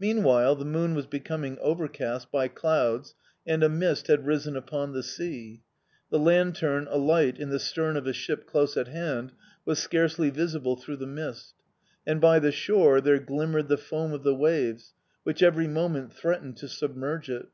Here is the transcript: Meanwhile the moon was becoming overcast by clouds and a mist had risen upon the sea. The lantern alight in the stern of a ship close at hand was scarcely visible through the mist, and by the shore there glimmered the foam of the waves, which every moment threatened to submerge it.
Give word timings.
Meanwhile 0.00 0.56
the 0.56 0.64
moon 0.64 0.96
was 0.96 1.06
becoming 1.06 1.56
overcast 1.60 2.32
by 2.32 2.48
clouds 2.48 3.14
and 3.46 3.62
a 3.62 3.68
mist 3.68 4.08
had 4.08 4.26
risen 4.26 4.56
upon 4.56 4.92
the 4.92 5.04
sea. 5.04 5.62
The 6.10 6.18
lantern 6.18 6.88
alight 6.90 7.38
in 7.38 7.50
the 7.50 7.60
stern 7.60 7.96
of 7.96 8.04
a 8.08 8.12
ship 8.12 8.44
close 8.44 8.76
at 8.76 8.88
hand 8.88 9.30
was 9.64 9.78
scarcely 9.78 10.30
visible 10.30 10.74
through 10.74 10.96
the 10.96 11.06
mist, 11.06 11.54
and 12.04 12.20
by 12.20 12.40
the 12.40 12.50
shore 12.50 13.00
there 13.00 13.20
glimmered 13.20 13.68
the 13.68 13.78
foam 13.78 14.12
of 14.12 14.24
the 14.24 14.34
waves, 14.34 14.94
which 15.22 15.44
every 15.44 15.68
moment 15.68 16.12
threatened 16.12 16.56
to 16.56 16.66
submerge 16.66 17.30
it. 17.30 17.46